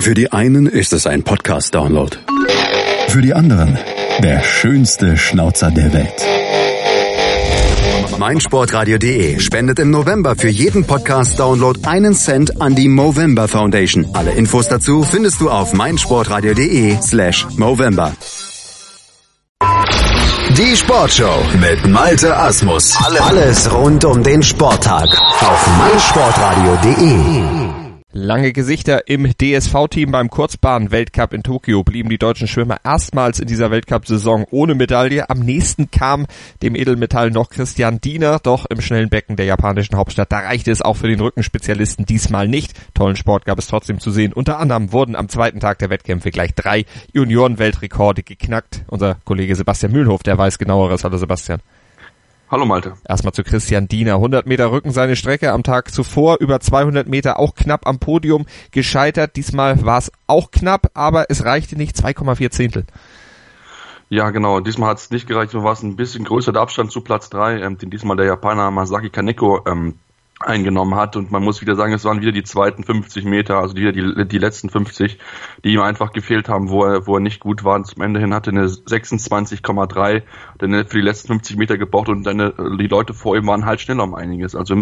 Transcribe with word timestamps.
Für 0.00 0.14
die 0.14 0.32
einen 0.32 0.66
ist 0.66 0.92
es 0.92 1.06
ein 1.06 1.22
Podcast-Download. 1.22 2.16
Für 3.08 3.22
die 3.22 3.34
anderen 3.34 3.78
der 4.22 4.42
schönste 4.42 5.16
Schnauzer 5.16 5.70
der 5.70 5.92
Welt. 5.92 6.14
meinsportradio.de 8.18 9.40
spendet 9.40 9.78
im 9.78 9.90
November 9.90 10.36
für 10.36 10.48
jeden 10.48 10.84
Podcast-Download 10.84 11.80
einen 11.86 12.14
Cent 12.14 12.60
an 12.60 12.74
die 12.74 12.88
Movember 12.88 13.48
Foundation. 13.48 14.06
Alle 14.12 14.32
Infos 14.32 14.68
dazu 14.68 15.02
findest 15.02 15.40
du 15.40 15.50
auf 15.50 15.72
meinsportradio.de 15.72 16.98
slash 17.02 17.46
Movember. 17.56 18.12
Die 20.56 20.76
Sportshow 20.76 21.42
mit 21.60 21.86
Malte 21.88 22.36
Asmus. 22.36 22.96
Alles 23.20 23.72
rund 23.72 24.04
um 24.04 24.22
den 24.22 24.42
Sporttag 24.42 25.08
auf 25.08 25.66
meinsportradio.de. 25.78 27.63
Lange 28.16 28.52
Gesichter 28.52 29.08
im 29.08 29.32
DSV-Team 29.36 30.12
beim 30.12 30.30
Kurzbahn-Weltcup 30.30 31.32
in 31.32 31.42
Tokio 31.42 31.82
blieben 31.82 32.10
die 32.10 32.16
deutschen 32.16 32.46
Schwimmer 32.46 32.76
erstmals 32.84 33.40
in 33.40 33.48
dieser 33.48 33.72
Weltcup-Saison 33.72 34.46
ohne 34.52 34.76
Medaille. 34.76 35.28
Am 35.28 35.40
nächsten 35.40 35.90
kam 35.90 36.26
dem 36.62 36.76
Edelmetall 36.76 37.32
noch 37.32 37.50
Christian 37.50 38.00
Diener, 38.00 38.38
doch 38.40 38.66
im 38.66 38.80
schnellen 38.80 39.08
Becken 39.08 39.34
der 39.34 39.46
japanischen 39.46 39.96
Hauptstadt, 39.96 40.30
da 40.30 40.38
reichte 40.38 40.70
es 40.70 40.80
auch 40.80 40.94
für 40.94 41.08
den 41.08 41.18
Rückenspezialisten 41.18 42.06
diesmal 42.06 42.46
nicht. 42.46 42.74
Tollen 42.94 43.16
Sport 43.16 43.46
gab 43.46 43.58
es 43.58 43.66
trotzdem 43.66 43.98
zu 43.98 44.12
sehen. 44.12 44.32
Unter 44.32 44.60
anderem 44.60 44.92
wurden 44.92 45.16
am 45.16 45.28
zweiten 45.28 45.58
Tag 45.58 45.80
der 45.80 45.90
Wettkämpfe 45.90 46.30
gleich 46.30 46.54
drei 46.54 46.84
Junioren-Weltrekorde 47.14 48.22
geknackt. 48.22 48.84
Unser 48.86 49.16
Kollege 49.24 49.56
Sebastian 49.56 49.90
Mühlhof, 49.90 50.22
der 50.22 50.38
weiß 50.38 50.58
genaueres. 50.58 51.02
Hallo 51.02 51.16
Sebastian. 51.16 51.58
Hallo 52.54 52.66
Malte. 52.66 52.92
Erstmal 53.08 53.32
zu 53.32 53.42
Christian 53.42 53.88
Diener. 53.88 54.14
100 54.14 54.46
Meter 54.46 54.70
Rücken 54.70 54.92
seine 54.92 55.16
Strecke 55.16 55.50
am 55.50 55.64
Tag 55.64 55.90
zuvor, 55.90 56.36
über 56.38 56.60
200 56.60 57.08
Meter 57.08 57.40
auch 57.40 57.56
knapp 57.56 57.84
am 57.84 57.98
Podium 57.98 58.46
gescheitert. 58.70 59.34
Diesmal 59.34 59.84
war 59.84 59.98
es 59.98 60.12
auch 60.28 60.52
knapp, 60.52 60.92
aber 60.94 61.26
es 61.30 61.44
reichte 61.44 61.74
nicht 61.74 61.96
2,4 61.96 62.50
Zehntel. 62.52 62.84
Ja, 64.08 64.30
genau. 64.30 64.60
Diesmal 64.60 64.90
hat 64.90 64.98
es 64.98 65.10
nicht 65.10 65.26
gereicht, 65.26 65.52
nur 65.52 65.64
war 65.64 65.72
es 65.72 65.82
ein 65.82 65.96
bisschen 65.96 66.22
größer 66.22 66.52
der 66.52 66.62
Abstand 66.62 66.92
zu 66.92 67.00
Platz 67.00 67.28
3, 67.28 67.60
ähm, 67.60 67.76
den 67.76 67.90
diesmal 67.90 68.16
der 68.16 68.26
Japaner 68.26 68.70
Masaki 68.70 69.10
Kaneko 69.10 69.64
ähm, 69.66 69.98
eingenommen 70.44 70.94
hat. 70.94 71.16
Und 71.16 71.30
man 71.30 71.42
muss 71.42 71.60
wieder 71.60 71.76
sagen, 71.76 71.92
es 71.92 72.04
waren 72.04 72.20
wieder 72.20 72.32
die 72.32 72.42
zweiten 72.42 72.84
50 72.84 73.24
Meter, 73.24 73.58
also 73.58 73.76
wieder 73.76 73.92
die, 73.92 74.26
die 74.26 74.38
letzten 74.38 74.70
50, 74.70 75.18
die 75.64 75.72
ihm 75.72 75.80
einfach 75.80 76.12
gefehlt 76.12 76.48
haben, 76.48 76.68
wo 76.70 76.84
er, 76.84 77.06
wo 77.06 77.16
er 77.16 77.20
nicht 77.20 77.40
gut 77.40 77.64
war. 77.64 77.76
Und 77.76 77.86
zum 77.86 78.02
Ende 78.02 78.20
hin 78.20 78.34
hatte 78.34 78.50
eine 78.50 78.66
26,3 78.66 80.22
denn 80.60 80.86
für 80.86 80.98
die 80.98 81.04
letzten 81.04 81.28
50 81.28 81.56
Meter 81.56 81.78
gebraucht 81.78 82.08
und 82.08 82.24
dann 82.24 82.52
die 82.78 82.86
Leute 82.86 83.14
vor 83.14 83.36
ihm 83.36 83.46
waren 83.46 83.66
halt 83.66 83.80
schneller 83.80 84.04
um 84.04 84.14
einiges. 84.14 84.54
Also 84.54 84.74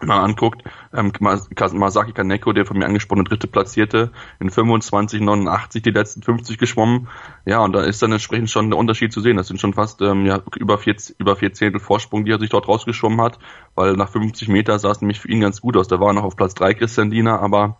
man 0.00 0.20
anguckt, 0.20 0.62
ähm, 0.94 1.12
Masaki 1.20 2.12
Kaneko, 2.12 2.52
der 2.52 2.66
von 2.66 2.78
mir 2.78 2.86
angesprochene 2.86 3.24
dritte 3.24 3.48
Platzierte, 3.48 4.12
in 4.38 4.50
25,89 4.50 5.82
die 5.82 5.90
letzten 5.90 6.22
50 6.22 6.58
geschwommen. 6.58 7.08
Ja, 7.44 7.60
und 7.60 7.72
da 7.72 7.80
ist 7.80 8.00
dann 8.02 8.12
entsprechend 8.12 8.50
schon 8.50 8.70
der 8.70 8.78
Unterschied 8.78 9.12
zu 9.12 9.20
sehen. 9.20 9.36
Das 9.36 9.48
sind 9.48 9.60
schon 9.60 9.74
fast 9.74 10.00
ähm, 10.02 10.24
ja, 10.24 10.40
über, 10.56 10.78
vier, 10.78 10.96
über 11.18 11.36
vier 11.36 11.52
Zehntel 11.52 11.80
Vorsprung, 11.80 12.24
die 12.24 12.30
er 12.30 12.38
sich 12.38 12.50
dort 12.50 12.68
rausgeschwommen 12.68 13.20
hat, 13.20 13.38
weil 13.74 13.94
nach 13.94 14.08
50 14.08 14.48
Meter 14.48 14.78
sah 14.78 14.90
es 14.90 15.00
nämlich 15.00 15.20
für 15.20 15.28
ihn 15.28 15.40
ganz 15.40 15.60
gut 15.60 15.76
aus. 15.76 15.88
Da 15.88 15.98
war 15.98 16.12
noch 16.12 16.24
auf 16.24 16.36
Platz 16.36 16.54
drei 16.54 16.74
Christian 16.74 17.10
Diener, 17.10 17.40
aber 17.40 17.76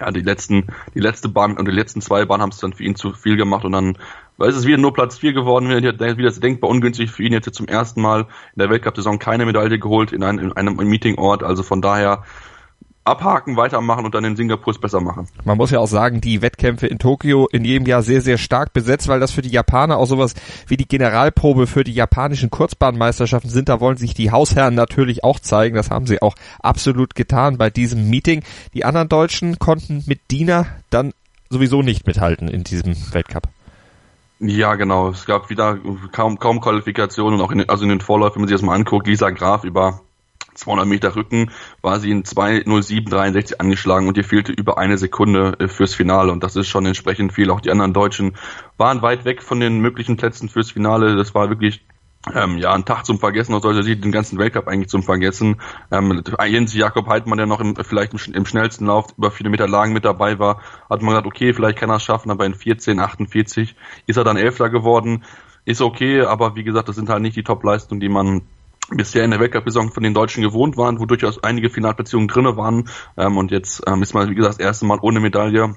ja, 0.00 0.10
die 0.10 0.20
letzten, 0.20 0.68
die 0.94 1.00
letzte 1.00 1.28
Bahn 1.28 1.58
und 1.58 1.68
die 1.68 1.74
letzten 1.74 2.00
zwei 2.00 2.24
Bahnen 2.24 2.42
haben 2.42 2.50
es 2.50 2.58
dann 2.58 2.72
für 2.72 2.84
ihn 2.84 2.96
zu 2.96 3.12
viel 3.12 3.36
gemacht 3.36 3.66
und 3.66 3.72
dann 3.72 3.98
weil 4.40 4.48
es 4.48 4.56
ist 4.56 4.66
wieder 4.66 4.78
nur 4.78 4.94
Platz 4.94 5.18
4 5.18 5.34
geworden, 5.34 5.68
wieder, 5.68 6.16
wieder 6.16 6.30
denkbar 6.30 6.70
ungünstig 6.70 7.10
für 7.10 7.22
ihn 7.22 7.34
jetzt 7.34 7.54
zum 7.54 7.68
ersten 7.68 8.00
Mal 8.00 8.22
in 8.22 8.58
der 8.58 8.70
Weltcup-Saison 8.70 9.18
keine 9.18 9.44
Medaille 9.44 9.78
geholt 9.78 10.12
in 10.12 10.24
einem, 10.24 10.38
in 10.38 10.52
einem 10.54 10.76
Meetingort, 10.76 11.42
also 11.42 11.62
von 11.62 11.82
daher 11.82 12.24
abhaken, 13.04 13.58
weitermachen 13.58 14.06
und 14.06 14.14
dann 14.14 14.24
in 14.24 14.36
Singapur 14.36 14.72
es 14.72 14.80
besser 14.80 15.02
machen. 15.02 15.28
Man 15.44 15.58
muss 15.58 15.70
ja 15.70 15.78
auch 15.78 15.88
sagen, 15.88 16.22
die 16.22 16.40
Wettkämpfe 16.40 16.86
in 16.86 16.98
Tokio 16.98 17.48
in 17.48 17.66
jedem 17.66 17.86
Jahr 17.86 18.02
sehr, 18.02 18.22
sehr 18.22 18.38
stark 18.38 18.72
besetzt, 18.72 19.08
weil 19.08 19.20
das 19.20 19.30
für 19.30 19.42
die 19.42 19.50
Japaner 19.50 19.98
auch 19.98 20.06
sowas 20.06 20.34
wie 20.66 20.78
die 20.78 20.88
Generalprobe 20.88 21.66
für 21.66 21.84
die 21.84 21.92
japanischen 21.92 22.48
Kurzbahnmeisterschaften 22.48 23.50
sind. 23.50 23.68
Da 23.68 23.80
wollen 23.80 23.98
sich 23.98 24.14
die 24.14 24.30
Hausherren 24.30 24.74
natürlich 24.74 25.22
auch 25.22 25.40
zeigen. 25.40 25.76
Das 25.76 25.90
haben 25.90 26.06
sie 26.06 26.22
auch 26.22 26.34
absolut 26.60 27.14
getan 27.14 27.58
bei 27.58 27.68
diesem 27.68 28.08
Meeting. 28.08 28.42
Die 28.72 28.86
anderen 28.86 29.10
Deutschen 29.10 29.58
konnten 29.58 30.02
mit 30.06 30.30
Diener 30.30 30.66
dann 30.88 31.12
sowieso 31.50 31.82
nicht 31.82 32.06
mithalten 32.06 32.48
in 32.48 32.64
diesem 32.64 32.96
Weltcup. 33.12 33.48
Ja, 34.40 34.74
genau. 34.74 35.10
Es 35.10 35.26
gab 35.26 35.50
wieder 35.50 35.78
kaum, 36.12 36.38
kaum 36.38 36.60
Qualifikationen 36.60 37.38
und 37.38 37.44
auch 37.44 37.52
in, 37.52 37.68
also 37.68 37.84
in 37.84 37.90
den 37.90 38.00
Vorläufen, 38.00 38.36
wenn 38.36 38.42
man 38.42 38.48
sich 38.48 38.56
das 38.56 38.62
mal 38.62 38.74
anguckt, 38.74 39.06
Lisa 39.06 39.28
Graf 39.30 39.64
über 39.64 40.00
200 40.54 40.86
Meter 40.86 41.14
Rücken 41.14 41.50
war 41.82 42.00
sie 42.00 42.10
in 42.10 42.24
2.07.63 42.24 43.58
angeschlagen 43.58 44.08
und 44.08 44.16
ihr 44.16 44.24
fehlte 44.24 44.52
über 44.52 44.78
eine 44.78 44.96
Sekunde 44.96 45.56
äh, 45.58 45.68
fürs 45.68 45.94
Finale 45.94 46.32
und 46.32 46.42
das 46.42 46.56
ist 46.56 46.68
schon 46.68 46.86
entsprechend 46.86 47.34
viel. 47.34 47.50
Auch 47.50 47.60
die 47.60 47.70
anderen 47.70 47.92
Deutschen 47.92 48.34
waren 48.78 49.02
weit 49.02 49.26
weg 49.26 49.42
von 49.42 49.60
den 49.60 49.80
möglichen 49.80 50.16
Plätzen 50.16 50.48
fürs 50.48 50.70
Finale. 50.70 51.16
Das 51.16 51.34
war 51.34 51.50
wirklich 51.50 51.84
ähm, 52.34 52.58
ja, 52.58 52.72
ein 52.74 52.84
Tag 52.84 53.06
zum 53.06 53.18
Vergessen, 53.18 53.54
aus 53.54 53.62
solcher 53.62 53.82
Sicht 53.82 54.04
den 54.04 54.12
ganzen 54.12 54.38
Weltcup 54.38 54.68
eigentlich 54.68 54.90
zum 54.90 55.02
Vergessen. 55.02 55.60
Ähm, 55.90 56.22
Jens 56.46 56.74
Jakob 56.74 57.06
Heidmann, 57.06 57.38
der 57.38 57.46
noch 57.46 57.60
im, 57.60 57.76
vielleicht 57.76 58.12
im, 58.12 58.34
im, 58.34 58.44
schnellsten 58.44 58.86
Lauf 58.86 59.06
über 59.16 59.30
viele 59.30 59.48
Meter 59.48 59.66
Lagen 59.66 59.94
mit 59.94 60.04
dabei 60.04 60.38
war, 60.38 60.60
hat 60.90 61.00
man 61.00 61.10
gesagt, 61.10 61.26
okay, 61.26 61.54
vielleicht 61.54 61.78
kann 61.78 61.88
er 61.88 61.96
es 61.96 62.02
schaffen, 62.02 62.30
aber 62.30 62.44
in 62.44 62.54
14,48 62.54 63.74
ist 64.06 64.16
er 64.16 64.24
dann 64.24 64.36
Elfter 64.36 64.68
geworden. 64.68 65.24
Ist 65.64 65.80
okay, 65.80 66.20
aber 66.22 66.56
wie 66.56 66.64
gesagt, 66.64 66.88
das 66.88 66.96
sind 66.96 67.08
halt 67.08 67.22
nicht 67.22 67.36
die 67.36 67.42
Top-Leistungen, 67.42 68.00
die 68.00 68.08
man 68.08 68.42
bisher 68.90 69.24
in 69.24 69.30
der 69.30 69.40
Weltcup-Saison 69.40 69.90
von 69.90 70.02
den 70.02 70.14
Deutschen 70.14 70.42
gewohnt 70.42 70.76
waren, 70.76 71.00
wo 71.00 71.06
durchaus 71.06 71.42
einige 71.42 71.70
Finalplatzierungen 71.70 72.28
drinne 72.28 72.56
waren. 72.56 72.88
Ähm, 73.16 73.38
und 73.38 73.50
jetzt 73.50 73.82
ähm, 73.86 74.02
ist 74.02 74.12
man, 74.12 74.28
wie 74.28 74.34
gesagt, 74.34 74.54
das 74.54 74.64
erste 74.64 74.84
Mal 74.84 74.98
ohne 75.00 75.20
Medaille. 75.20 75.74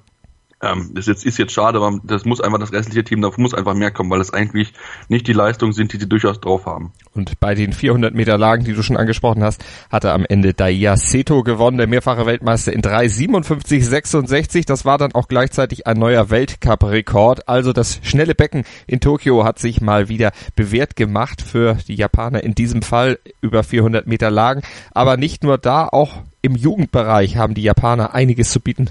Ähm, 0.64 0.92
das 0.94 1.08
jetzt, 1.08 1.26
ist 1.26 1.38
jetzt 1.38 1.52
schade, 1.52 1.80
aber 1.80 2.00
das 2.04 2.24
muss 2.24 2.40
einfach 2.40 2.58
das 2.58 2.72
restliche 2.72 3.04
Team, 3.04 3.22
da 3.22 3.30
muss 3.36 3.54
einfach 3.54 3.74
mehr 3.74 3.92
kommen, 3.92 4.10
weil 4.10 4.22
es 4.22 4.34
eigentlich 4.34 4.74
nicht 5.10 5.28
die 5.28 5.34
Leistungen 5.34 5.74
sind, 5.74 5.92
die 5.92 5.98
sie 5.98 6.08
durchaus 6.08 6.40
drauf 6.40 6.66
haben. 6.66 6.94
Und 7.14 7.38
bei 7.42 7.54
den 7.54 7.74
400 7.74 8.14
Meter 8.14 8.38
Lagen, 8.38 8.64
die 8.64 8.74
du 8.74 8.82
schon 8.82 8.96
angesprochen 8.96 9.44
hast, 9.44 9.64
hatte 9.92 10.14
am 10.14 10.26
Ende 10.26 10.54
Daya 10.54 10.96
Seto 10.96 11.44
gewonnen, 11.44 11.78
der 11.78 11.88
mehrfache 11.88 12.26
Weltmeister 12.26 12.72
in 12.72 12.82
3,57,66. 12.82 14.66
Das 14.66 14.86
war 14.86 14.98
dann 14.98 15.14
auch 15.14 15.28
gleichzeitig 15.28 15.86
ein 15.86 15.98
neuer 15.98 16.30
Weltcup-Rekord. 16.30 17.50
Also 17.50 17.74
das 17.74 18.00
schnelle 18.02 18.34
Becken 18.34 18.64
in 18.88 19.02
Tokio 19.02 19.44
hat 19.44 19.60
sich 19.60 19.82
mal 19.82 20.08
wieder 20.08 20.32
bewährt 20.56 20.96
gemacht 20.96 21.42
für 21.42 21.78
die 21.88 21.96
Japaner 21.96 22.42
in 22.42 22.56
diesem 22.56 22.84
Fall 22.84 23.20
über 23.42 23.64
400 23.64 24.08
Meter 24.08 24.32
Lagen. 24.32 24.62
Aber 24.92 25.18
nicht 25.18 25.44
nur 25.44 25.58
da, 25.58 25.90
auch 25.90 26.22
im 26.42 26.56
Jugendbereich 26.56 27.36
haben 27.36 27.54
die 27.54 27.64
Japaner 27.64 28.14
einiges 28.14 28.52
zu 28.52 28.62
bieten. 28.62 28.90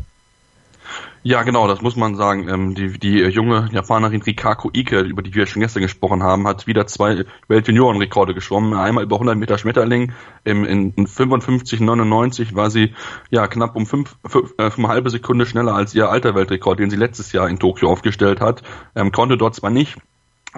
Ja, 1.24 1.44
genau, 1.44 1.68
das 1.68 1.82
muss 1.82 1.94
man 1.94 2.16
sagen. 2.16 2.48
Ähm, 2.48 2.74
die, 2.74 2.98
die 2.98 3.18
junge 3.18 3.68
Japanerin 3.72 4.22
Rikako 4.22 4.70
Ike, 4.74 5.00
über 5.00 5.22
die 5.22 5.34
wir 5.34 5.46
schon 5.46 5.62
gestern 5.62 5.82
gesprochen 5.82 6.22
haben, 6.22 6.48
hat 6.48 6.66
wieder 6.66 6.86
zwei 6.86 7.24
Weltjuniorenrekorde 7.46 8.34
geschwommen. 8.34 8.74
Einmal 8.74 9.04
über 9.04 9.16
100 9.16 9.36
Meter 9.36 9.56
Schmetterling. 9.56 10.12
Im, 10.44 10.64
in 10.64 10.92
55,99 11.06 12.56
war 12.56 12.70
sie 12.70 12.94
ja 13.30 13.46
knapp 13.46 13.76
um 13.76 13.86
fünf, 13.86 14.16
fünf, 14.26 14.54
äh, 14.58 14.70
eine 14.76 14.88
halbe 14.88 15.10
Sekunde 15.10 15.46
schneller 15.46 15.74
als 15.74 15.94
ihr 15.94 16.10
alter 16.10 16.34
Weltrekord, 16.34 16.80
den 16.80 16.90
sie 16.90 16.96
letztes 16.96 17.32
Jahr 17.32 17.48
in 17.48 17.60
Tokio 17.60 17.88
aufgestellt 17.88 18.40
hat. 18.40 18.62
Ähm, 18.96 19.12
konnte 19.12 19.36
dort 19.36 19.54
zwar 19.54 19.70
nicht 19.70 19.98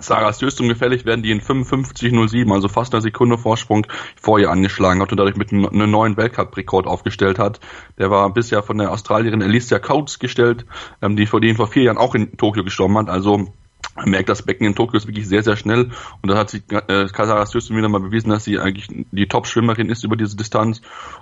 Sarahs 0.01 0.39
Döstum 0.39 0.69
gefällig 0.69 1.05
werden 1.05 1.23
die 1.23 1.31
in 1.31 1.41
55.07, 1.41 2.53
also 2.53 2.69
fast 2.69 2.93
eine 2.95 3.03
Sekunde 3.03 3.39
Vorsprung 3.39 3.87
vor 4.21 4.41
ihr 4.41 4.51
angeschlagen 4.51 5.01
hat 5.01 5.13
und 5.13 5.19
dadurch 5.19 5.37
mit 5.37 5.53
einem 5.53 5.91
neuen 5.91 6.17
Weltcup-Rekord 6.17 6.87
aufgestellt 6.87 7.39
hat. 7.39 7.61
Der 7.99 8.11
war 8.11 8.33
bisher 8.33 8.63
von 8.63 8.79
der 8.79 8.91
Australierin 8.91 9.43
Alicia 9.43 9.79
Coates 9.79 10.19
gestellt, 10.19 10.67
ähm, 11.01 11.17
die 11.17 11.27
vor 11.27 11.41
denen 11.41 11.57
vor 11.57 11.69
vier 11.69 11.85
Jahren 11.85 11.99
auch 11.99 12.15
in 12.15 12.37
Tokio 12.37 12.65
gestorben 12.65 12.99
hat. 12.99 13.09
Also 13.09 13.53
man 13.97 14.11
merkt, 14.11 14.29
das 14.29 14.43
Becken 14.43 14.67
in 14.67 14.75
Tokio 14.75 14.97
ist 14.97 15.07
wirklich 15.07 15.29
sehr, 15.29 15.45
sehr 15.45 15.57
schnell 15.57 15.91
und 16.21 16.29
da 16.29 16.37
hat 16.37 16.51
sich 16.51 16.65
äh, 16.71 17.07
Sarah 17.07 17.45
Döstum 17.45 17.77
wieder 17.77 17.89
mal 17.89 18.01
bewiesen, 18.01 18.31
dass 18.31 18.43
sie 18.43 18.59
eigentlich 18.59 18.89
die 18.89 19.29
Top-Schwimmerin 19.29 19.89
ist 19.89 20.03
über 20.03 20.17
diese 20.17 20.37
Distanz. 20.37 20.81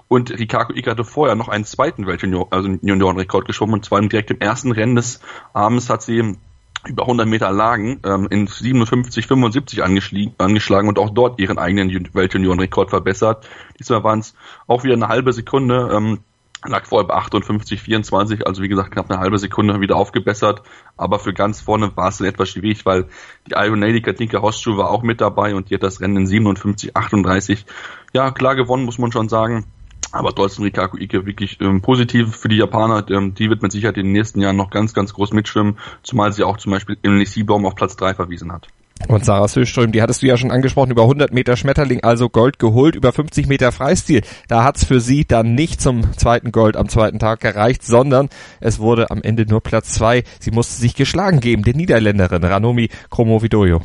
Und 0.09 0.31
Rikako 0.31 0.72
Ika 0.72 0.93
hatte 0.93 1.05
vorher 1.05 1.34
noch 1.34 1.49
einen 1.49 1.65
zweiten 1.65 2.06
Weltjunior, 2.06 2.49
also 2.50 2.71
Juniorenrekord 2.81 3.47
geschwommen 3.47 3.75
und 3.75 3.85
zwar 3.85 4.00
direkt 4.00 4.31
im 4.31 4.41
ersten 4.41 4.73
Rennen 4.73 4.96
des 4.96 5.20
Abends 5.52 5.91
hat 5.91 6.02
sie 6.02 6.37
über 6.87 7.05
100 7.05 7.26
Meter 7.26 7.52
Lagen 7.52 8.00
ähm, 8.05 8.26
in 8.31 8.46
57, 8.46 9.26
75 9.26 9.82
angeschlagen 9.82 10.88
und 10.88 10.99
auch 10.99 11.11
dort 11.11 11.40
ihren 11.40 11.58
eigenen 11.58 12.08
Weltjuniorenrekord 12.12 12.90
verbessert. 12.90 13.49
Diesmal 13.79 14.02
waren 14.02 14.19
es 14.20 14.34
auch 14.67 14.82
wieder 14.84 14.94
eine 14.94 15.08
halbe 15.08 15.32
Sekunde, 15.32 15.90
ähm, 15.93 16.20
lag 16.64 16.87
vorher 16.87 17.06
bei 17.06 17.14
58, 17.14 17.81
24, 17.81 18.46
also 18.46 18.62
wie 18.62 18.69
gesagt 18.69 18.93
knapp 18.93 19.11
eine 19.11 19.20
halbe 19.20 19.38
Sekunde 19.38 19.81
wieder 19.81 19.96
aufgebessert, 19.96 20.62
aber 20.96 21.19
für 21.19 21.32
ganz 21.32 21.61
vorne 21.61 21.96
war 21.96 22.08
es 22.08 22.19
dann 22.19 22.29
etwas 22.29 22.50
schwierig, 22.50 22.87
weil 22.87 23.08
die 23.49 23.55
Iron 23.55 23.81
Lady 23.81 24.00
Katinka 24.00 24.40
Hostschuh 24.40 24.76
war 24.76 24.90
auch 24.90 25.02
mit 25.02 25.20
dabei 25.20 25.55
und 25.55 25.70
die 25.70 25.75
hat 25.75 25.82
das 25.82 26.00
Rennen 26.00 26.19
in 26.19 26.26
57, 26.26 26.96
38 26.96 27.67
ja 28.12 28.31
klar 28.31 28.55
gewonnen, 28.55 28.84
muss 28.84 28.99
man 28.99 29.12
schon 29.12 29.29
sagen. 29.29 29.67
Aber 30.12 30.35
trotzdem 30.35 30.64
Rikaku 30.64 30.99
Ike 30.99 31.26
wirklich 31.26 31.61
ähm, 31.61 31.81
positiv 31.81 32.37
für 32.37 32.49
die 32.49 32.56
Japaner. 32.56 33.05
Ähm, 33.11 33.35
die 33.35 33.49
wird 33.49 33.62
mit 33.62 33.73
Sicherheit 33.73 33.97
in 33.97 34.06
den 34.06 34.12
nächsten 34.12 34.41
Jahren 34.41 34.56
noch 34.56 34.70
ganz, 34.70 34.93
ganz 34.94 35.14
groß 35.14 35.32
mitschwimmen, 35.32 35.79
zumal 36.03 36.32
sie 36.32 36.44
auch 36.44 36.59
zum 36.59 36.73
Beispiel 36.73 36.99
Emily 37.03 37.25
Seabaum 37.25 37.67
auf 37.67 37.75
Platz 37.75 37.97
3 37.97 38.14
verwiesen 38.14 38.53
hat. 38.53 38.69
Und 39.09 39.25
Sarah 39.25 39.49
Söström, 39.49 39.91
die 39.91 40.00
hattest 40.00 40.23
du 40.23 40.26
ja 40.26 40.37
schon 40.37 40.50
angesprochen, 40.50 40.91
über 40.91 41.03
100 41.03 41.32
Meter 41.32 41.56
Schmetterling, 41.56 42.05
also 42.05 42.29
Gold 42.29 42.59
geholt, 42.59 42.94
über 42.94 43.12
50 43.12 43.49
Meter 43.49 43.73
Freistil. 43.73 44.23
Da 44.49 44.64
hat's 44.64 44.85
für 44.85 45.00
sie 45.00 45.25
dann 45.25 45.55
nicht 45.55 45.81
zum 45.81 46.12
zweiten 46.17 46.53
Gold 46.53 46.76
am 46.76 46.88
zweiten 46.88 47.19
Tag 47.19 47.41
gereicht, 47.41 47.82
sondern 47.82 48.29
es 48.61 48.79
wurde 48.79 49.11
am 49.11 49.23
Ende 49.23 49.47
nur 49.47 49.61
Platz 49.61 49.94
zwei. 49.94 50.23
Sie 50.38 50.50
musste 50.50 50.75
sich 50.75 50.94
geschlagen 50.94 51.41
geben, 51.41 51.62
der 51.62 51.75
Niederländerin 51.75 52.44
Ranomi 52.44 52.91
Kromovidoyo. 53.11 53.81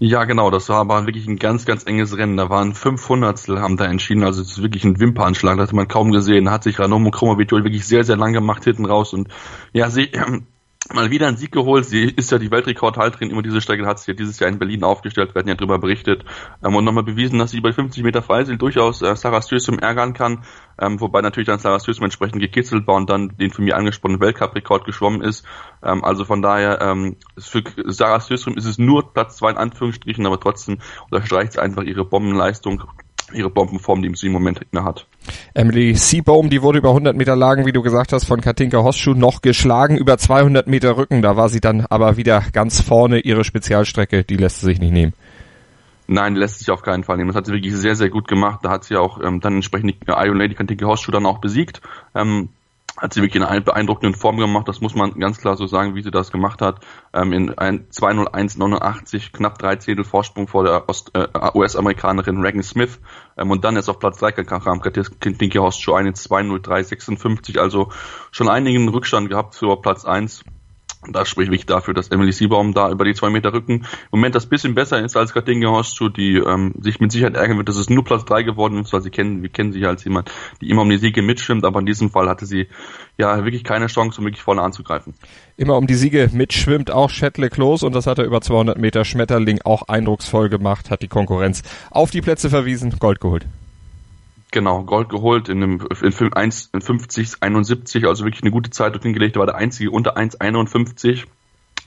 Ja, 0.00 0.24
genau, 0.24 0.50
das 0.50 0.68
war 0.68 0.76
aber 0.78 1.06
wirklich 1.06 1.26
ein 1.26 1.36
ganz, 1.38 1.64
ganz 1.66 1.82
enges 1.84 2.16
Rennen. 2.16 2.36
Da 2.36 2.48
waren 2.50 2.74
fünf 2.74 3.08
Hundertstel 3.08 3.60
haben 3.60 3.76
da 3.76 3.86
entschieden, 3.86 4.22
also 4.22 4.42
es 4.42 4.52
ist 4.52 4.62
wirklich 4.62 4.84
ein 4.84 5.00
Wimpernschlag, 5.00 5.56
das 5.56 5.68
hat 5.70 5.74
man 5.74 5.88
kaum 5.88 6.12
gesehen. 6.12 6.50
Hat 6.50 6.62
sich 6.62 6.78
Ranomo 6.78 7.10
Kromovidoyo 7.10 7.64
wirklich 7.64 7.84
sehr, 7.84 8.04
sehr 8.04 8.16
lang 8.16 8.32
gemacht 8.32 8.62
hinten 8.62 8.86
raus 8.86 9.12
und 9.12 9.28
ja, 9.72 9.90
sie, 9.90 10.12
mal 10.92 11.10
wieder 11.10 11.26
einen 11.26 11.36
Sieg 11.36 11.52
geholt. 11.52 11.84
Sie 11.84 12.04
ist 12.04 12.30
ja 12.30 12.38
die 12.38 12.50
Weltrekordhalterin 12.50 13.30
über 13.30 13.42
diese 13.42 13.60
Strecke, 13.60 13.86
hat 13.86 13.98
sich 13.98 14.08
ja 14.08 14.14
dieses 14.14 14.38
Jahr 14.38 14.50
in 14.50 14.58
Berlin 14.58 14.84
aufgestellt, 14.84 15.34
werden 15.34 15.48
ja 15.48 15.54
darüber 15.54 15.78
berichtet 15.78 16.24
ähm, 16.64 16.74
und 16.74 16.84
nochmal 16.84 17.04
bewiesen, 17.04 17.38
dass 17.38 17.50
sie 17.50 17.60
bei 17.60 17.72
50 17.72 18.02
Meter 18.02 18.22
Freistil 18.22 18.56
durchaus 18.56 19.02
äh, 19.02 19.16
Sarah 19.16 19.42
Stürsum 19.42 19.78
ärgern 19.78 20.14
kann, 20.14 20.44
ähm, 20.80 21.00
wobei 21.00 21.20
natürlich 21.20 21.46
dann 21.46 21.58
Sarah 21.58 21.80
Stürsum 21.80 22.04
entsprechend 22.04 22.40
gekitzelt 22.40 22.86
war 22.86 22.96
und 22.96 23.10
dann 23.10 23.36
den 23.36 23.50
für 23.50 23.62
mich 23.62 23.74
angesprochenen 23.74 24.20
Weltcup-Rekord 24.20 24.84
geschwommen 24.84 25.22
ist. 25.22 25.44
Ähm, 25.82 26.04
also 26.04 26.24
von 26.24 26.42
daher, 26.42 26.80
ähm, 26.80 27.16
für 27.36 27.62
Sarah 27.86 28.20
Stürsum 28.20 28.56
ist 28.56 28.66
es 28.66 28.78
nur 28.78 29.12
Platz 29.12 29.36
zwei 29.36 29.50
in 29.50 29.56
Anführungsstrichen, 29.56 30.26
aber 30.26 30.38
trotzdem 30.38 30.78
unterstreicht 31.10 31.54
sie 31.54 31.60
einfach 31.60 31.82
ihre 31.82 32.04
Bombenleistung 32.04 32.84
ihre 33.32 33.50
Bombenform, 33.50 34.02
die 34.02 34.14
sie 34.14 34.28
im 34.28 34.32
Moment 34.32 34.60
inne 34.70 34.84
hat. 34.84 35.06
Emily 35.54 35.94
Seabohm, 35.94 36.50
die 36.50 36.62
wurde 36.62 36.78
über 36.78 36.90
100 36.90 37.16
Meter 37.16 37.36
Lagen, 37.36 37.66
wie 37.66 37.72
du 37.72 37.82
gesagt 37.82 38.12
hast, 38.12 38.24
von 38.24 38.40
Katinka 38.40 38.82
Hosschuh 38.82 39.14
noch 39.14 39.42
geschlagen, 39.42 39.96
über 39.96 40.18
200 40.18 40.66
Meter 40.66 40.96
Rücken. 40.96 41.22
Da 41.22 41.36
war 41.36 41.48
sie 41.48 41.60
dann 41.60 41.86
aber 41.88 42.16
wieder 42.16 42.42
ganz 42.52 42.80
vorne. 42.80 43.20
Ihre 43.20 43.44
Spezialstrecke, 43.44 44.24
die 44.24 44.36
lässt 44.36 44.60
sie 44.60 44.66
sich 44.66 44.80
nicht 44.80 44.92
nehmen. 44.92 45.14
Nein, 46.10 46.36
lässt 46.36 46.60
sich 46.60 46.70
auf 46.70 46.80
keinen 46.80 47.04
Fall 47.04 47.18
nehmen. 47.18 47.28
Das 47.28 47.36
hat 47.36 47.44
sie 47.46 47.52
wirklich 47.52 47.76
sehr, 47.76 47.94
sehr 47.94 48.08
gut 48.08 48.28
gemacht. 48.28 48.60
Da 48.62 48.70
hat 48.70 48.84
sie 48.84 48.96
auch 48.96 49.20
ähm, 49.22 49.40
dann 49.40 49.56
entsprechend 49.56 49.90
die 49.90 50.10
Iron 50.10 50.38
Lady 50.38 50.54
Katinka 50.54 50.86
Hosschuh 50.86 51.12
dann 51.12 51.26
auch 51.26 51.38
besiegt. 51.38 51.82
Ähm, 52.14 52.48
hat 53.00 53.14
sie 53.14 53.22
wirklich 53.22 53.36
in 53.36 53.44
einer 53.44 53.60
beeindruckenden 53.60 54.18
Form 54.18 54.36
gemacht, 54.36 54.68
das 54.68 54.80
muss 54.80 54.94
man 54.94 55.18
ganz 55.18 55.38
klar 55.38 55.56
so 55.56 55.66
sagen, 55.66 55.94
wie 55.94 56.02
sie 56.02 56.10
das 56.10 56.30
gemacht 56.30 56.60
hat. 56.60 56.84
Ähm, 57.12 57.32
in 57.32 57.50
2.01.89, 57.50 59.32
knapp 59.32 59.58
drei 59.58 59.76
Zehntel 59.76 60.04
Vorsprung 60.04 60.48
vor 60.48 60.64
der 60.64 60.84
äh, 61.14 61.50
US-Amerikanerin 61.54 62.40
Regan 62.40 62.62
Smith. 62.62 63.00
Ähm, 63.36 63.50
und 63.50 63.64
dann 63.64 63.76
ist 63.76 63.88
auf 63.88 63.98
Platz 63.98 64.18
3 64.18 64.32
kam 64.32 64.82
Dinky 64.82 65.58
Horst 65.58 65.80
schon 65.80 65.96
eine 65.96 66.10
2.03.56, 66.10 67.58
also 67.58 67.90
schon 68.30 68.48
einigen 68.48 68.88
Rückstand 68.88 69.28
gehabt 69.28 69.54
für 69.54 69.80
Platz 69.80 70.04
1. 70.04 70.44
Das 71.12 71.28
spricht 71.28 71.50
wirklich 71.50 71.66
dafür, 71.66 71.94
dass 71.94 72.08
Emily 72.08 72.32
Siebaum 72.32 72.74
da 72.74 72.90
über 72.90 73.04
die 73.04 73.14
zwei 73.14 73.30
Meter 73.30 73.52
Rücken 73.52 73.72
im 73.72 73.84
Moment 74.10 74.34
das 74.34 74.46
bisschen 74.46 74.74
besser 74.74 75.02
ist 75.04 75.16
als 75.16 75.32
Katinga 75.32 75.68
Horstschuh, 75.68 76.08
die 76.08 76.36
ähm, 76.36 76.74
sich 76.80 77.00
mit 77.00 77.12
Sicherheit 77.12 77.36
ärgern 77.36 77.56
wird, 77.56 77.68
dass 77.68 77.76
es 77.76 77.90
nur 77.90 78.04
Platz 78.04 78.24
drei 78.24 78.42
geworden 78.42 78.78
ist, 78.80 78.92
weil 78.92 79.02
sie 79.02 79.10
kennen, 79.10 79.42
wir 79.42 79.48
kennen 79.48 79.72
sie 79.72 79.80
ja 79.80 79.88
als 79.88 80.04
jemand, 80.04 80.30
die 80.60 80.70
immer 80.70 80.82
um 80.82 80.90
die 80.90 80.98
Siege 80.98 81.22
mitschwimmt, 81.22 81.64
aber 81.64 81.80
in 81.80 81.86
diesem 81.86 82.10
Fall 82.10 82.28
hatte 82.28 82.46
sie 82.46 82.68
ja 83.16 83.44
wirklich 83.44 83.64
keine 83.64 83.86
Chance, 83.86 84.20
um 84.20 84.26
wirklich 84.26 84.42
vorne 84.42 84.62
anzugreifen. 84.62 85.14
Immer 85.56 85.76
um 85.76 85.86
die 85.86 85.94
Siege 85.94 86.30
mitschwimmt 86.32 86.90
auch 86.90 87.10
Shetley 87.10 87.48
Close 87.48 87.84
und 87.84 87.94
das 87.94 88.06
hat 88.06 88.18
er 88.18 88.24
über 88.24 88.40
200 88.40 88.78
Meter 88.78 89.04
Schmetterling 89.04 89.60
auch 89.64 89.82
eindrucksvoll 89.88 90.48
gemacht, 90.48 90.90
hat 90.90 91.02
die 91.02 91.08
Konkurrenz 91.08 91.62
auf 91.90 92.10
die 92.10 92.20
Plätze 92.20 92.50
verwiesen, 92.50 92.94
Gold 92.98 93.20
geholt. 93.20 93.46
Genau, 94.50 94.82
Gold 94.84 95.10
geholt 95.10 95.48
in 95.48 95.62
einem 95.62 95.88
in 96.00 96.32
1, 96.32 96.70
in 96.72 96.80
50, 96.80 97.42
71, 97.42 98.06
also 98.06 98.24
wirklich 98.24 98.42
eine 98.42 98.50
gute 98.50 98.70
Zeit 98.70 99.00
hingelegt, 99.02 99.36
war 99.36 99.46
der 99.46 99.56
einzige 99.56 99.90
unter 99.90 100.16
1,51. 100.16 101.26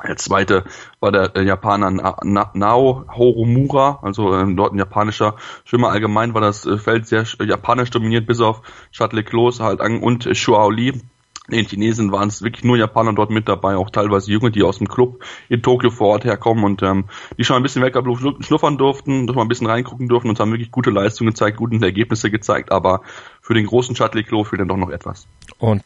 Der 0.08 0.18
zweite 0.18 0.64
war 1.00 1.12
der 1.12 1.36
äh, 1.36 1.44
Japaner 1.44 1.92
Na 2.24 2.52
Nao 2.54 3.06
Horomura, 3.08 4.00
also 4.02 4.34
äh, 4.36 4.56
dort 4.56 4.74
ein 4.74 4.80
japanischer 4.80 5.36
Schwimmer. 5.64 5.90
Allgemein 5.90 6.34
war 6.34 6.42
das 6.42 6.66
äh, 6.66 6.78
Feld 6.78 7.08
sehr 7.08 7.26
japanisch 7.40 7.92
dominiert, 7.92 8.26
bis 8.26 8.42
auf 8.42 8.62
Shuttle 8.92 9.24
Close 9.24 9.64
halt 9.64 9.82
an 9.82 10.02
und 10.02 10.28
Shuao 10.36 10.72
Li, 10.72 11.02
den 11.52 11.66
Chinesen 11.66 12.12
waren 12.12 12.30
es 12.30 12.42
wirklich 12.42 12.64
nur 12.64 12.78
Japaner 12.78 13.14
dort 13.14 13.30
mit 13.30 13.48
dabei, 13.48 13.76
auch 13.76 13.90
teilweise 13.90 14.32
Junge, 14.32 14.52
die 14.52 14.64
aus 14.64 14.78
dem 14.78 14.88
Club 14.88 15.24
in 15.50 15.62
Tokio 15.62 15.90
vor 15.90 16.10
Ort 16.10 16.26
herkommen 16.26 16.64
und 16.64 16.82
ähm, 16.84 17.06
die 17.38 17.44
schon 17.44 17.58
ein 17.58 17.64
bisschen 17.64 17.82
Weltcup 17.82 18.06
schnuffern 18.44 18.78
durften, 18.78 19.28
doch 19.28 19.36
mal 19.36 19.44
ein 19.44 19.48
bisschen 19.48 19.68
reingucken 19.68 20.08
durften 20.08 20.30
und 20.30 20.40
haben 20.40 20.52
wirklich 20.52 20.72
gute 20.72 20.90
Leistungen 20.90 21.30
gezeigt, 21.30 21.58
gute 21.58 21.84
Ergebnisse 21.84 22.32
gezeigt, 22.32 22.72
aber 22.72 23.02
für 23.42 23.54
den 23.54 23.66
großen 23.66 23.96
Shuttle 23.96 24.24
Klo 24.24 24.44
fehlt 24.44 24.62
dann 24.62 24.68
doch 24.68 24.78
noch 24.78 24.90
etwas. 24.90 25.28
Und 25.60 25.84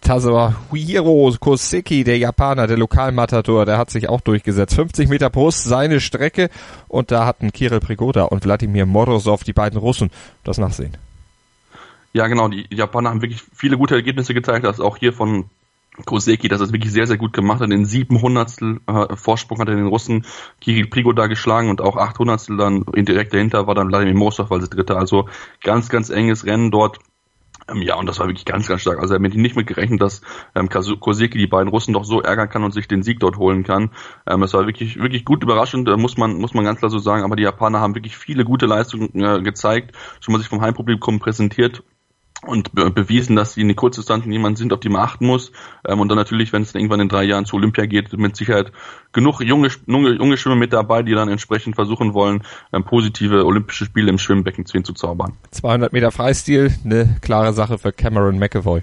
Hiro 0.71 1.33
Koseki, 1.39 2.03
der 2.03 2.17
Japaner, 2.17 2.67
der 2.67 2.77
Lokalmatador, 2.77 3.65
der 3.65 3.77
hat 3.77 3.89
sich 3.89 4.07
auch 4.09 4.21
durchgesetzt. 4.21 4.75
50 4.75 5.09
Meter 5.09 5.29
Brust, 5.29 5.63
seine 5.63 5.99
Strecke 5.99 6.49
und 6.87 7.11
da 7.11 7.25
hatten 7.25 7.51
Kirill 7.51 7.79
Prigoda 7.79 8.23
und 8.23 8.45
Wladimir 8.45 8.85
Morozov, 8.85 9.43
die 9.43 9.53
beiden 9.53 9.79
Russen, 9.79 10.11
das 10.43 10.57
Nachsehen. 10.57 10.97
Ja, 12.15 12.27
genau, 12.27 12.47
die 12.47 12.65
Japaner 12.73 13.09
haben 13.09 13.21
wirklich 13.21 13.43
viele 13.53 13.77
gute 13.77 13.95
Ergebnisse 13.95 14.33
gezeigt, 14.33 14.63
das 14.63 14.79
auch 14.79 14.95
hier 14.95 15.11
von 15.11 15.49
Koseki, 16.03 16.47
das 16.47 16.61
ist 16.61 16.73
wirklich 16.73 16.91
sehr, 16.91 17.07
sehr 17.07 17.17
gut 17.17 17.33
gemacht 17.33 17.61
hat. 17.61 17.71
Den 17.71 17.85
sieben 17.85 18.21
Hundertstel 18.21 18.79
äh, 18.87 19.15
Vorsprung 19.15 19.59
hat 19.59 19.69
er 19.69 19.75
den 19.75 19.87
Russen 19.87 20.25
Kirill 20.59 20.87
Prigoda 20.87 21.27
geschlagen 21.27 21.69
und 21.69 21.81
auch 21.81 21.95
acht 21.95 22.19
Hundertstel 22.19 22.57
dann 22.57 22.83
direkt 22.95 23.33
dahinter 23.33 23.67
war 23.67 23.75
dann 23.75 23.87
Vladimir 23.87 24.15
Mosov 24.15 24.51
als 24.51 24.69
Dritter. 24.69 24.97
Also 24.97 25.29
ganz, 25.63 25.89
ganz 25.89 26.09
enges 26.09 26.45
Rennen 26.45 26.71
dort. 26.71 26.99
Ähm, 27.69 27.81
ja, 27.81 27.95
und 27.95 28.05
das 28.07 28.19
war 28.19 28.27
wirklich 28.27 28.45
ganz, 28.45 28.67
ganz 28.67 28.81
stark. 28.81 28.99
Also 28.99 29.13
er 29.13 29.23
hat 29.23 29.33
nicht 29.33 29.55
mit 29.55 29.67
gerechnet, 29.67 30.01
dass 30.01 30.21
ähm, 30.53 30.69
Koseki 30.69 31.37
die 31.37 31.47
beiden 31.47 31.69
Russen 31.69 31.93
doch 31.93 32.03
so 32.03 32.21
ärgern 32.21 32.49
kann 32.49 32.63
und 32.63 32.73
sich 32.73 32.87
den 32.87 33.01
Sieg 33.01 33.19
dort 33.19 33.37
holen 33.37 33.63
kann. 33.63 33.91
Ähm, 34.27 34.43
es 34.43 34.53
war 34.53 34.65
wirklich, 34.65 34.97
wirklich 34.97 35.25
gut 35.25 35.43
überraschend, 35.43 35.87
äh, 35.87 35.97
muss 35.97 36.17
man, 36.17 36.37
muss 36.37 36.53
man 36.53 36.65
ganz 36.65 36.79
klar 36.79 36.91
so 36.91 36.99
sagen. 36.99 37.23
Aber 37.23 37.35
die 37.35 37.43
Japaner 37.43 37.79
haben 37.79 37.95
wirklich 37.95 38.17
viele 38.17 38.43
gute 38.43 38.65
Leistungen 38.65 39.09
äh, 39.15 39.41
gezeigt, 39.41 39.95
schon 40.19 40.33
mal 40.33 40.39
sich 40.39 40.49
vom 40.49 40.61
Heimpublikum 40.61 41.19
präsentiert 41.19 41.83
und 42.47 42.73
be 42.73 42.89
bewiesen, 42.91 43.35
dass 43.35 43.53
sie 43.53 43.61
in 43.61 43.67
den 43.67 43.75
Kurzdistanzen 43.75 44.31
jemand 44.31 44.57
sind, 44.57 44.73
auf 44.73 44.79
die 44.79 44.89
man 44.89 45.01
achten 45.01 45.25
muss. 45.25 45.51
Ähm, 45.87 45.99
und 45.99 46.09
dann 46.09 46.17
natürlich, 46.17 46.53
wenn 46.53 46.61
es 46.61 46.73
irgendwann 46.73 46.99
in 46.99 47.09
drei 47.09 47.23
Jahren 47.23 47.45
zu 47.45 47.55
Olympia 47.55 47.85
geht, 47.85 48.13
mit 48.17 48.35
Sicherheit 48.35 48.71
genug 49.11 49.41
junge, 49.41 49.69
junge, 49.87 50.11
junge 50.11 50.37
Schwimmer 50.37 50.55
mit 50.55 50.73
dabei, 50.73 51.03
die 51.03 51.13
dann 51.13 51.29
entsprechend 51.29 51.75
versuchen 51.75 52.13
wollen, 52.13 52.43
ähm, 52.73 52.83
positive 52.83 53.45
olympische 53.45 53.85
Spiele 53.85 54.09
im 54.09 54.17
Schwimmbecken 54.17 54.65
zu 54.65 54.93
zaubern. 54.93 55.33
200 55.51 55.93
Meter 55.93 56.11
Freistil, 56.11 56.73
eine 56.83 57.17
klare 57.21 57.53
Sache 57.53 57.77
für 57.77 57.91
Cameron 57.91 58.39
McAvoy. 58.39 58.81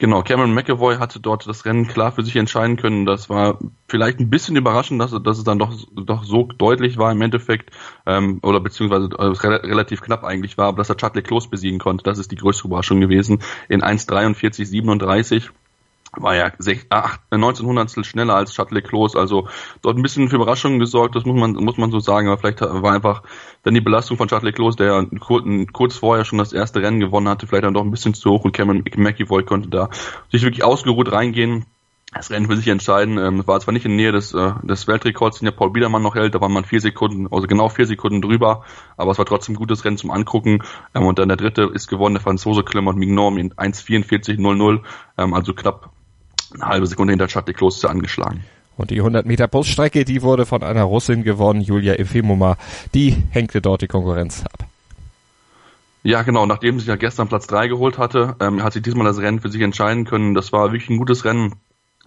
Genau, 0.00 0.22
Cameron 0.22 0.54
McAvoy 0.54 0.98
hatte 0.98 1.18
dort 1.18 1.48
das 1.48 1.64
Rennen 1.64 1.88
klar 1.88 2.12
für 2.12 2.22
sich 2.22 2.36
entscheiden 2.36 2.76
können. 2.76 3.04
Das 3.04 3.28
war 3.28 3.58
vielleicht 3.88 4.20
ein 4.20 4.30
bisschen 4.30 4.54
überraschend, 4.54 5.00
dass, 5.00 5.10
dass 5.10 5.38
es 5.38 5.44
dann 5.44 5.58
doch, 5.58 5.74
doch 5.92 6.22
so 6.22 6.44
deutlich 6.44 6.98
war 6.98 7.10
im 7.10 7.20
Endeffekt, 7.20 7.70
ähm, 8.06 8.38
oder 8.44 8.60
beziehungsweise 8.60 9.08
äh, 9.18 9.24
re 9.24 9.62
relativ 9.64 10.00
knapp 10.00 10.22
eigentlich 10.22 10.56
war, 10.56 10.68
aber 10.68 10.78
dass 10.78 10.88
er 10.88 10.96
Chadley 10.96 11.22
Close 11.22 11.48
besiegen 11.48 11.80
konnte. 11.80 12.04
Das 12.04 12.18
ist 12.18 12.30
die 12.30 12.36
größte 12.36 12.68
Überraschung 12.68 13.00
gewesen. 13.00 13.42
In 13.68 13.82
1,43,37 13.82 15.50
war 16.22 16.34
ja 16.34 16.50
1900 17.30 18.06
schneller 18.06 18.34
als 18.34 18.54
Shuttle 18.54 18.82
Close, 18.82 19.18
also 19.18 19.48
dort 19.82 19.96
ein 19.96 20.02
bisschen 20.02 20.28
für 20.28 20.36
Überraschungen 20.36 20.78
gesorgt, 20.78 21.16
das 21.16 21.24
muss 21.24 21.38
man, 21.38 21.52
muss 21.52 21.78
man 21.78 21.90
so 21.90 22.00
sagen, 22.00 22.28
aber 22.28 22.38
vielleicht 22.38 22.60
war 22.60 22.92
einfach 22.92 23.22
dann 23.62 23.74
die 23.74 23.80
Belastung 23.80 24.16
von 24.16 24.28
Shuttle 24.28 24.52
Close, 24.52 24.76
der 24.76 25.06
kurz 25.72 25.96
vorher 25.96 26.24
schon 26.24 26.38
das 26.38 26.52
erste 26.52 26.82
Rennen 26.82 27.00
gewonnen 27.00 27.28
hatte, 27.28 27.46
vielleicht 27.46 27.64
dann 27.64 27.74
doch 27.74 27.84
ein 27.84 27.90
bisschen 27.90 28.14
zu 28.14 28.30
hoch 28.30 28.44
und 28.44 28.52
Cameron 28.52 28.84
McEvoy 28.96 29.44
konnte 29.44 29.68
da 29.68 29.90
sich 30.30 30.42
wirklich 30.42 30.64
ausgeruht 30.64 31.12
reingehen, 31.12 31.66
das 32.12 32.30
Rennen 32.30 32.46
für 32.46 32.56
sich 32.56 32.68
entscheiden. 32.68 33.18
Ähm, 33.18 33.46
war 33.46 33.60
zwar 33.60 33.74
nicht 33.74 33.84
in 33.84 33.96
Nähe 33.96 34.12
des, 34.12 34.32
äh, 34.32 34.52
des 34.62 34.88
Weltrekords, 34.88 35.38
den 35.38 35.46
ja 35.46 35.52
Paul 35.52 35.70
Biedermann 35.70 36.02
noch 36.02 36.14
hält, 36.14 36.34
da 36.34 36.40
war 36.40 36.48
man 36.48 36.64
vier 36.64 36.80
Sekunden, 36.80 37.28
also 37.30 37.46
genau 37.46 37.68
vier 37.68 37.86
Sekunden 37.86 38.22
drüber, 38.22 38.64
aber 38.96 39.10
es 39.10 39.18
war 39.18 39.26
trotzdem 39.26 39.54
ein 39.54 39.58
gutes 39.58 39.84
Rennen 39.84 39.98
zum 39.98 40.10
Angucken. 40.10 40.62
Ähm, 40.94 41.04
und 41.04 41.18
dann 41.18 41.28
der 41.28 41.36
dritte 41.36 41.70
ist 41.72 41.88
gewonnen, 41.88 42.14
der 42.14 42.22
Franzose 42.22 42.62
Clement 42.64 42.98
Mignon 42.98 43.38
in 43.38 43.52
1,44,00, 43.52 44.80
ähm, 45.18 45.34
also 45.34 45.52
knapp 45.52 45.90
eine 46.54 46.66
halbe 46.66 46.86
Sekunde 46.86 47.12
hinter 47.12 47.28
Chad 47.28 47.46
Kloster 47.54 47.90
angeschlagen. 47.90 48.44
Und 48.76 48.90
die 48.90 48.98
100 48.98 49.26
Meter 49.26 49.48
Busstrecke, 49.48 50.04
die 50.04 50.22
wurde 50.22 50.46
von 50.46 50.62
einer 50.62 50.84
Russin 50.84 51.24
gewonnen, 51.24 51.60
Julia 51.60 51.94
Efimova. 51.94 52.56
Die 52.94 53.16
hängte 53.30 53.60
dort 53.60 53.82
die 53.82 53.88
Konkurrenz 53.88 54.44
ab. 54.44 54.68
Ja, 56.04 56.22
genau. 56.22 56.46
Nachdem 56.46 56.78
sie 56.78 56.86
ja 56.86 56.96
gestern 56.96 57.28
Platz 57.28 57.48
3 57.48 57.68
geholt 57.68 57.98
hatte, 57.98 58.36
ähm, 58.40 58.62
hat 58.62 58.72
sie 58.72 58.80
diesmal 58.80 59.04
das 59.04 59.18
Rennen 59.18 59.40
für 59.40 59.50
sich 59.50 59.60
entscheiden 59.62 60.04
können. 60.04 60.34
Das 60.34 60.52
war 60.52 60.72
wirklich 60.72 60.90
ein 60.90 60.98
gutes 60.98 61.24
Rennen 61.24 61.54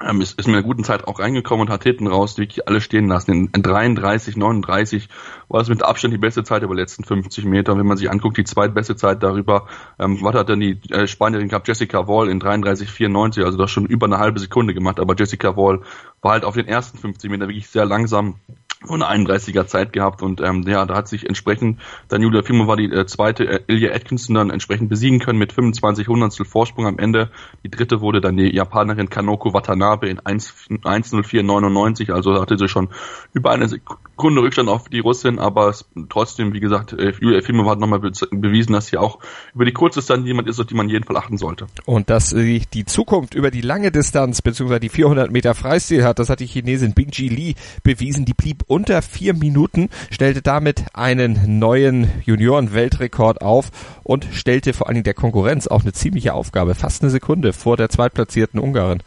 ähm, 0.08 0.22
ist, 0.22 0.40
ist 0.40 0.48
mit 0.48 0.56
einer 0.56 0.64
guten 0.64 0.84
Zeit 0.84 1.08
auch 1.08 1.20
reingekommen 1.20 1.68
und 1.68 1.74
hat 1.74 1.84
hinten 1.84 2.08
raus 2.08 2.38
wirklich 2.38 2.68
alle 2.68 2.82
stehen 2.82 3.08
lassen. 3.08 3.32
In, 3.32 3.50
in 3.56 3.62
33, 3.62 4.36
39 4.36 5.10
war 5.48 5.60
das 5.60 5.70
mit 5.70 5.84
Abstand 5.84 6.14
die 6.14 6.18
beste 6.18 6.44
Zeit 6.44 6.64
über 6.64 6.76
die 6.76 6.82
letzten 6.82 7.04
50 7.04 7.46
Meter. 7.46 7.74
Und 7.74 7.80
wenn 7.80 7.88
man 7.88 7.98
sich 7.98 8.10
anguckt, 8.10 8.38
die 8.38 8.44
zweitbeste 8.44 8.96
Zeit 8.96 9.24
darüber, 9.24 9.68
ähm, 10.00 10.20
was 10.22 10.36
hat 10.36 10.50
denn 10.50 10.60
die 10.60 10.80
äh, 10.92 11.08
Spanierin 11.08 11.50
gehabt, 11.50 11.68
Jessica 11.68 12.08
Wall 12.08 12.30
in 12.30 12.40
33, 12.40 12.90
94, 12.90 13.44
also 13.46 13.58
das 13.58 13.72
schon 13.72 13.86
über 13.86 14.06
eine 14.06 14.18
halbe 14.18 14.40
Sekunde 14.40 14.74
gemacht. 14.74 15.00
Aber 15.00 15.16
Jessica 15.16 15.56
Wall 15.56 15.82
war 16.22 16.34
halt 16.34 16.46
auf 16.46 16.56
den 16.56 16.68
ersten 16.68 16.98
50 16.98 17.30
Metern 17.30 17.50
wirklich 17.50 17.70
sehr 17.70 17.86
langsam 17.86 18.36
von 18.86 19.04
31er 19.04 19.68
Zeit 19.68 19.94
gehabt 19.94 20.22
und 20.22 20.42
ähm, 20.42 20.64
ja, 20.68 20.86
da 20.86 20.96
hat 20.96 21.08
sich 21.08 21.28
entsprechend 21.28 21.80
dann 22.08 22.22
Julia 22.22 22.42
Fimova 22.42 22.76
die 22.76 22.92
äh, 22.92 23.06
zweite 23.06 23.46
äh, 23.46 23.60
Ilya 23.68 23.94
Atkinson 23.94 24.36
dann 24.36 24.50
entsprechend 24.50 24.90
besiegen 24.90 25.20
können 25.20 25.40
mit 25.40 25.54
25 25.54 26.08
Hundertstel 26.08 26.46
Vorsprung 26.46 26.88
am 26.88 26.98
Ende. 26.98 27.30
Die 27.64 27.70
dritte 27.70 28.02
wurde 28.02 28.22
dann 28.22 28.38
die 28.38 28.54
Japanerin 28.54 29.10
Kanoko 29.10 29.54
Watanabe 29.54 30.10
in 30.10 30.20
1.04.99, 30.20 32.12
also 32.12 32.42
hatte 32.42 32.58
sie 32.58 32.68
schon 32.68 32.90
über 33.34 33.52
eine 33.52 33.68
Sekunde 33.68 34.42
Rückstand 34.42 34.70
auf 34.70 34.90
die 34.90 35.00
Russin, 35.00 35.40
aber 35.40 35.70
es, 35.70 35.86
trotzdem, 36.10 36.54
wie 36.54 36.60
gesagt, 36.60 36.94
äh, 36.94 37.14
Julia 37.20 37.42
Fimova 37.42 37.72
hat 37.72 37.80
nochmal 37.80 38.00
be 38.00 38.12
bewiesen, 38.32 38.74
dass 38.74 38.88
sie 38.88 38.98
auch 38.98 39.20
über 39.54 39.66
die 39.66 39.74
kurze 39.74 40.00
Distanz 40.00 40.26
jemand 40.26 40.48
ist, 40.48 40.60
auf 40.60 40.66
die 40.66 40.74
man 40.76 40.90
jeden 40.90 41.06
Fall 41.06 41.18
achten 41.18 41.38
sollte. 41.38 41.68
Und 41.86 42.10
dass 42.10 42.34
äh, 42.34 42.62
die 42.74 42.86
Zukunft 42.86 43.36
über 43.36 43.52
die 43.52 43.62
lange 43.62 43.92
Distanz 43.92 44.42
beziehungsweise 44.42 44.80
die 44.80 44.90
400 44.90 45.32
Meter 45.32 45.54
Freistil 45.54 46.04
hat, 46.04 46.20
das 46.20 46.30
hat 46.30 46.40
die 46.40 46.48
Chinesin 46.48 46.94
Bing 46.94 47.10
Ji 47.12 47.30
Lee 47.30 47.56
bewiesen. 47.84 48.26
Die 48.26 48.34
blieb 48.34 48.64
unter 48.72 49.02
vier 49.02 49.34
Minuten, 49.34 49.90
stellte 50.10 50.42
damit 50.42 50.86
einen 50.94 51.60
neuen 51.60 52.10
Junioren-Weltrekord 52.26 53.42
auf 53.42 53.70
und 54.04 54.26
stellte 54.32 54.72
vor 54.72 54.88
allen 54.88 54.96
Dingen 54.96 55.04
der 55.04 55.14
Konkurrenz 55.14 55.68
auch 55.68 55.82
eine 55.82 55.92
ziemliche 55.92 56.34
Aufgabe, 56.34 56.74
fast 56.74 57.02
eine 57.04 57.12
Sekunde 57.12 57.52
vor 57.52 57.76
der 57.76 57.90
zweitplatzierten 57.90 58.60
Ungarin. 58.60 59.04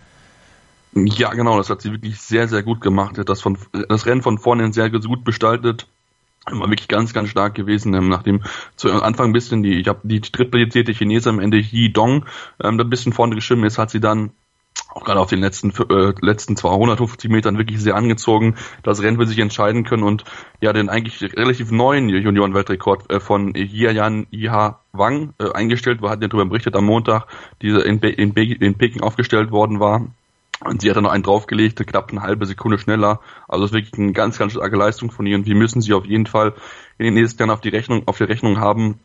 Ja, 0.94 1.32
genau, 1.32 1.56
das 1.56 1.70
hat 1.70 1.80
sie 1.80 1.90
wirklich 1.90 2.20
sehr, 2.20 2.46
sehr 2.46 2.62
gut 2.62 2.82
gemacht. 2.82 3.18
Das, 3.24 3.40
von, 3.40 3.58
das 3.88 4.06
Rennen 4.06 4.22
von 4.22 4.38
vorne 4.38 4.70
sehr 4.72 4.90
gut 4.90 5.24
gestaltet. 5.24 5.86
War 6.46 6.68
wirklich 6.68 6.88
ganz, 6.88 7.14
ganz 7.14 7.30
stark 7.30 7.54
gewesen, 7.54 7.94
ähm, 7.94 8.10
nachdem 8.10 8.42
zu 8.76 8.92
Anfang 8.92 9.30
ein 9.30 9.32
bisschen 9.32 9.62
die, 9.62 9.80
ich 9.80 9.88
habe 9.88 10.00
die 10.02 10.20
drittplatzierte 10.20 10.92
Chinese 10.92 11.30
am 11.30 11.40
Ende 11.40 11.56
Yi 11.56 11.90
Dong 11.90 12.26
ähm, 12.62 12.78
ein 12.78 12.90
bisschen 12.90 13.14
vorne 13.14 13.34
geschwimmen 13.34 13.64
ist, 13.64 13.78
hat 13.78 13.90
sie 13.90 14.00
dann 14.00 14.30
auch 14.94 15.04
gerade 15.04 15.20
auf 15.20 15.28
den 15.28 15.40
letzten 15.40 15.70
äh, 15.90 16.14
letzten 16.20 16.56
250 16.56 17.30
Metern 17.30 17.58
wirklich 17.58 17.80
sehr 17.80 17.96
angezogen. 17.96 18.54
Das 18.82 19.02
Rennen 19.02 19.18
will 19.18 19.26
sich 19.26 19.38
entscheiden 19.38 19.84
können 19.84 20.04
und 20.04 20.24
ja 20.60 20.72
den 20.72 20.88
eigentlich 20.88 21.20
relativ 21.36 21.70
neuen 21.70 22.08
Junioren-Weltrekord 22.08 23.12
äh, 23.12 23.20
von 23.20 23.54
Yian 23.54 24.26
Yiha 24.30 24.80
Wang 24.92 25.34
äh, 25.38 25.52
eingestellt 25.52 26.00
war, 26.00 26.10
hat 26.10 26.22
ja 26.22 26.28
darüber 26.28 26.46
berichtet 26.46 26.76
am 26.76 26.86
Montag, 26.86 27.26
dieser 27.60 27.84
in, 27.84 27.98
Be 27.98 28.10
in, 28.10 28.32
Be 28.32 28.44
in 28.44 28.76
Peking 28.76 29.02
aufgestellt 29.02 29.50
worden 29.50 29.80
war. 29.80 30.06
Und 30.60 30.80
sie 30.80 30.88
hat 30.88 30.96
dann 30.96 31.04
noch 31.04 31.10
einen 31.10 31.24
draufgelegt, 31.24 31.84
knapp 31.84 32.10
eine 32.10 32.22
halbe 32.22 32.46
Sekunde 32.46 32.78
schneller. 32.78 33.20
Also 33.48 33.64
das 33.64 33.72
ist 33.72 33.74
wirklich 33.74 34.00
eine 34.00 34.12
ganz, 34.12 34.38
ganz 34.38 34.52
starke 34.52 34.76
Leistung 34.76 35.10
von 35.10 35.26
ihr. 35.26 35.36
Und 35.36 35.46
wir 35.46 35.56
müssen 35.56 35.82
sie 35.82 35.92
auf 35.92 36.06
jeden 36.06 36.26
Fall 36.26 36.54
in 36.96 37.04
den 37.04 37.14
nächsten 37.14 37.40
Jahren 37.40 37.50
auf 37.50 37.60
die 37.60 37.68
Rechnung, 37.70 38.04
auf 38.06 38.18
die 38.18 38.24
Rechnung 38.24 38.60
haben, 38.60 39.00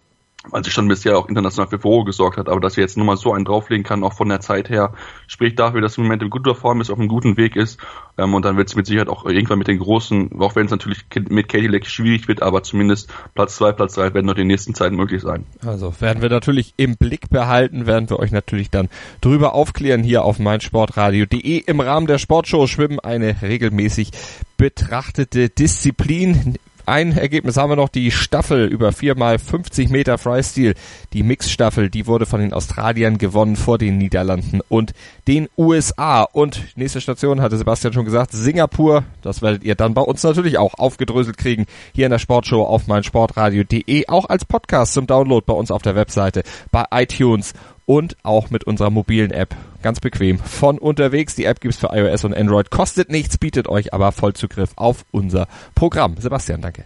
weil 0.50 0.64
sie 0.64 0.72
schon 0.72 0.88
bisher 0.88 1.18
auch 1.18 1.28
international 1.28 1.70
für 1.70 1.80
Furore 1.80 2.06
gesorgt 2.06 2.38
hat, 2.38 2.48
aber 2.48 2.62
dass 2.62 2.76
sie 2.76 2.82
jetzt 2.82 2.96
nur 2.96 3.06
mal 3.06 3.18
so 3.18 3.34
einen 3.34 3.44
drauflegen 3.44 3.84
kann, 3.84 4.04
auch 4.04 4.14
von 4.14 4.30
der 4.30 4.40
Zeit 4.40 4.70
her, 4.70 4.94
spricht 5.28 5.60
dafür, 5.60 5.82
dass 5.82 5.98
im 5.98 6.04
Moment 6.04 6.24
in 6.24 6.30
guter 6.30 6.56
Form 6.56 6.80
ist, 6.80 6.90
auf 6.90 6.98
einem 6.98 7.10
guten 7.10 7.36
Weg 7.36 7.56
ist 7.56 7.80
ähm, 8.18 8.34
und 8.34 8.46
dann 8.46 8.56
wird 8.56 8.70
es 8.70 8.76
mit 8.76 8.86
Sicherheit 8.86 9.10
auch 9.10 9.26
irgendwann 9.26 9.60
mit 9.60 9.68
den 9.68 9.80
großen, 9.80 10.40
auch 10.40 10.56
wenn 10.56 10.66
es 10.66 10.72
natürlich 10.72 11.06
mit 11.30 11.50
Katie 11.50 11.68
Leck 11.68 11.86
schwierig 11.86 12.28
wird, 12.28 12.42
aber 12.42 12.64
zumindest 12.64 13.12
Platz 13.36 13.58
zwei, 13.58 13.74
Platz 13.74 13.96
drei 13.96 14.14
werden 14.14 14.28
noch 14.28 14.34
in 14.34 14.40
den 14.40 14.48
nächsten 14.48 14.74
Zeiten 14.74 14.96
möglich 14.96 15.22
sein. 15.22 15.46
Also 15.66 15.94
werden 16.00 16.22
wir 16.22 16.30
natürlich 16.30 16.74
im 16.78 16.96
Blick 16.96 17.30
behalten, 17.30 17.86
werden 17.86 18.10
wir 18.10 18.20
euch 18.20 18.32
natürlich 18.32 18.70
dann 18.70 18.88
drüber 19.20 19.54
aufklären 19.54 20.04
hier 20.04 20.24
auf 20.24 20.40
meinsportradio.de. 20.40 21.58
Im 21.58 21.80
Rahmen 21.82 22.08
der 22.08 22.18
Sportshow 22.18 22.66
Schwimmen 22.68 23.00
eine 23.00 23.42
regelmäßig 23.42 24.12
betrachtete 24.58 25.50
Disziplin 25.50 26.58
ein 26.90 27.16
Ergebnis 27.18 27.58
haben 27.58 27.70
wir 27.70 27.76
noch, 27.76 27.90
die 27.90 28.12
Staffel 28.12 28.68
über 28.68 28.90
4x50 28.90 29.92
Meter 29.92 30.18
Freistil, 30.18 30.74
die 31.14 31.24
Mixstaffel, 31.24 31.90
die 31.90 32.08
wurde 32.08 32.26
von 32.26 32.42
den 32.42 32.54
Australiern 32.54 33.18
gewonnen 33.18 33.56
vor 33.56 33.78
den 33.78 33.98
Niederlanden 33.98 34.62
und 34.68 34.94
den 35.28 35.48
USA. 35.58 36.24
Und 36.24 36.76
nächste 36.76 37.02
Station, 37.02 37.42
hatte 37.42 37.58
Sebastian 37.58 37.94
schon 37.94 38.06
gesagt, 38.06 38.32
Singapur, 38.32 39.04
das 39.22 39.42
werdet 39.42 39.64
ihr 39.64 39.76
dann 39.76 39.94
bei 39.94 40.02
uns 40.02 40.24
natürlich 40.24 40.58
auch 40.58 40.74
aufgedröselt 40.74 41.38
kriegen, 41.38 41.66
hier 41.94 42.08
in 42.08 42.12
der 42.12 42.20
Sportshow 42.20 42.64
auf 42.64 42.88
meinsportradio.de, 42.88 44.08
auch 44.08 44.28
als 44.28 44.46
Podcast 44.46 44.94
zum 44.94 45.08
Download 45.08 45.44
bei 45.46 45.54
uns 45.54 45.72
auf 45.72 45.82
der 45.82 45.96
Webseite, 45.96 46.44
bei 46.72 46.86
iTunes 46.92 47.54
und 47.90 48.18
auch 48.22 48.52
mit 48.52 48.66
unserer 48.66 48.92
mobilen 48.92 49.32
App. 49.32 49.56
Ganz 49.82 50.00
bequem. 50.00 50.38
Von 50.38 50.78
unterwegs. 50.78 51.34
Die 51.34 51.46
App 51.46 51.60
gibt's 51.60 51.80
für 51.80 51.90
iOS 51.92 52.24
und 52.24 52.36
Android. 52.36 52.70
Kostet 52.70 53.10
nichts, 53.10 53.40
bietet 53.40 53.68
euch 53.68 53.96
aber 53.96 54.12
Vollzugriff 54.12 54.74
auf 54.76 55.06
unser 55.10 55.48
Programm. 55.74 56.16
Sebastian, 56.20 56.62
danke. 56.62 56.86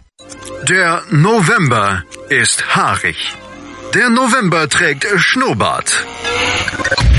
Der 0.66 1.02
November 1.10 2.04
ist 2.30 2.74
haarig. 2.74 3.34
Der 3.94 4.08
November 4.08 4.66
trägt 4.66 5.06
Schnurrbart. 5.18 6.06